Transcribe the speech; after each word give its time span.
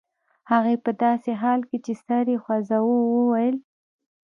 هغې 0.51 0.75
په 0.83 0.91
داسې 1.03 1.31
حال 1.41 1.61
کې 1.69 1.77
چې 1.85 1.93
سر 2.05 2.25
یې 2.33 2.37
خوځاوه 2.43 2.97
وویل 3.01 3.57